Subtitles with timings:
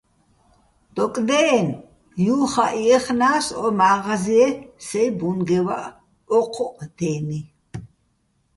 [0.95, 1.79] დოკდე́ჸენო̆
[2.23, 4.47] ჲუხაჸ ჲეხნა́ს ო მა́ღაზიე
[4.87, 5.85] სეჲ ბუნგევაჸ
[6.37, 7.39] ო́ჴუჸ დე́ნი.